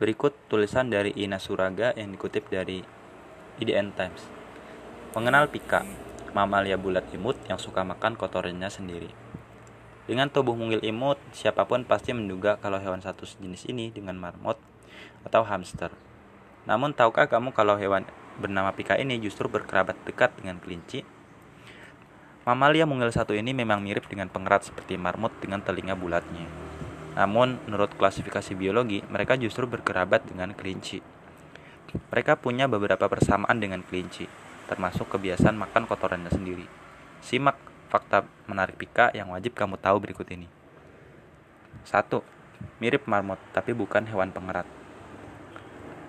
[0.00, 2.80] Berikut tulisan dari Ina Suraga yang dikutip dari
[3.60, 4.24] IDN Times.
[5.12, 5.84] Mengenal pika,
[6.32, 9.12] mamalia bulat imut yang suka makan kotorannya sendiri.
[10.08, 14.56] Dengan tubuh mungil imut, siapa pun pasti menduga kalau hewan satu jenis ini dengan marmot
[15.28, 15.92] atau hamster.
[16.64, 18.08] Namun tahukah kamu kalau hewan
[18.40, 21.04] bernama pika ini justru berkerabat dekat dengan kelinci?
[22.48, 26.69] Mamalia mungil satu ini memang mirip dengan pengerat seperti marmot dengan telinga bulatnya.
[27.18, 31.02] Namun, menurut klasifikasi biologi, mereka justru berkerabat dengan kelinci.
[32.14, 34.30] Mereka punya beberapa persamaan dengan kelinci,
[34.70, 36.66] termasuk kebiasaan makan kotorannya sendiri.
[37.18, 37.58] Simak
[37.90, 40.46] fakta menarik pika yang wajib kamu tahu berikut ini.
[41.82, 42.22] 1.
[42.78, 44.68] Mirip marmot, tapi bukan hewan pengerat.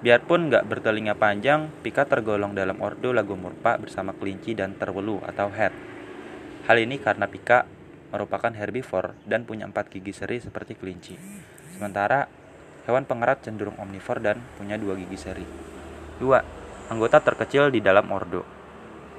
[0.00, 5.72] Biarpun nggak bertelinga panjang, pika tergolong dalam ordo Lagomorpha bersama kelinci dan terwelu atau head.
[6.68, 7.64] Hal ini karena pika
[8.10, 11.14] merupakan herbivore dan punya empat gigi seri seperti kelinci.
[11.74, 12.26] Sementara
[12.86, 15.46] hewan pengerat cenderung omnivore dan punya dua gigi seri.
[16.22, 16.92] 2.
[16.92, 18.46] Anggota terkecil di dalam ordo.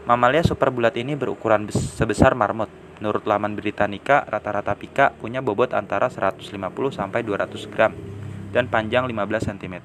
[0.08, 2.72] Mamalia super bulat ini berukuran sebesar marmot.
[2.98, 6.50] Menurut laman Britannica, rata-rata pika punya bobot antara 150
[6.90, 7.94] sampai 200 gram
[8.50, 9.76] dan panjang 15 cm.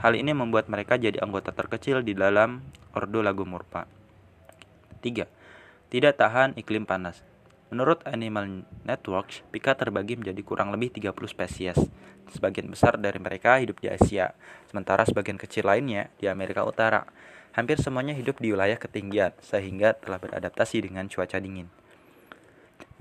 [0.00, 2.64] Hal ini membuat mereka jadi anggota terkecil di dalam
[2.96, 3.84] ordo Lagomorpha.
[5.04, 5.28] 3.
[5.92, 7.35] Tidak tahan iklim panas.
[7.66, 11.74] Menurut Animal Networks, pika terbagi menjadi kurang lebih 30 spesies.
[12.30, 14.38] Sebagian besar dari mereka hidup di Asia,
[14.70, 17.02] sementara sebagian kecil lainnya di Amerika Utara.
[17.58, 21.66] Hampir semuanya hidup di wilayah ketinggian, sehingga telah beradaptasi dengan cuaca dingin.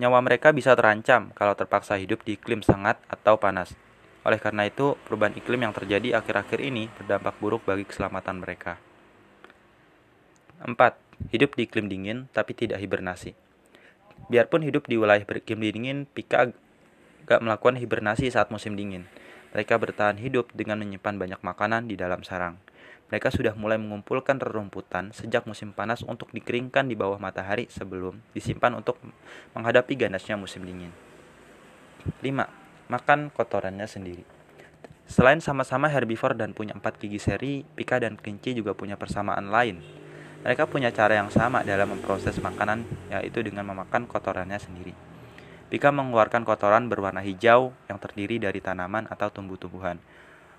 [0.01, 3.77] Nyawa mereka bisa terancam kalau terpaksa hidup di iklim sangat atau panas.
[4.25, 8.81] Oleh karena itu, perubahan iklim yang terjadi akhir-akhir ini berdampak buruk bagi keselamatan mereka.
[10.65, 10.73] 4.
[11.29, 13.44] Hidup di iklim dingin tapi tidak hibernasi.
[14.25, 16.49] Biarpun hidup di wilayah beriklim dingin, pika
[17.29, 19.05] gak melakukan hibernasi saat musim dingin.
[19.53, 22.57] Mereka bertahan hidup dengan menyimpan banyak makanan di dalam sarang.
[23.13, 28.73] Mereka sudah mulai mengumpulkan rerumputan sejak musim panas untuk dikeringkan di bawah matahari sebelum disimpan
[28.73, 28.97] untuk
[29.53, 30.89] menghadapi ganasnya musim dingin.
[32.25, 32.25] 5.
[32.89, 34.25] Makan kotorannya sendiri.
[35.05, 39.85] Selain sama-sama herbivore dan punya empat gigi seri, pika dan kelinci juga punya persamaan lain,
[40.45, 44.93] mereka punya cara yang sama dalam memproses makanan, yaitu dengan memakan kotorannya sendiri.
[45.73, 49.97] Pika mengeluarkan kotoran berwarna hijau yang terdiri dari tanaman atau tumbuh-tumbuhan.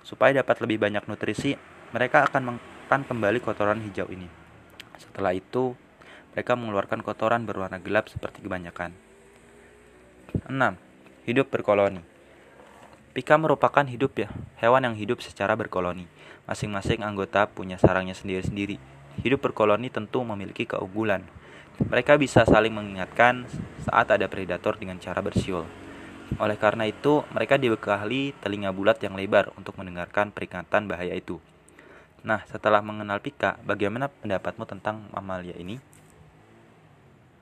[0.02, 1.54] Supaya dapat lebih banyak nutrisi,
[1.94, 4.26] mereka akan makan kembali kotoran hijau ini.
[4.98, 5.78] Setelah itu,
[6.34, 8.91] mereka mengeluarkan kotoran berwarna gelap seperti kebanyakan.
[10.50, 10.50] 6.
[11.30, 12.03] Hidup berkoloni.
[13.14, 16.10] Pika merupakan hidup ya, hewan yang hidup secara berkoloni.
[16.50, 21.25] Masing-masing anggota punya sarangnya sendiri-sendiri hidup berkoloni tentu memiliki keunggulan.
[21.77, 23.44] Mereka bisa saling mengingatkan
[23.84, 25.69] saat ada predator dengan cara bersiul.
[26.41, 31.38] Oleh karena itu, mereka dibekali telinga bulat yang lebar untuk mendengarkan peringatan bahaya itu.
[32.27, 35.78] Nah, setelah mengenal pika, bagaimana pendapatmu tentang mamalia ini?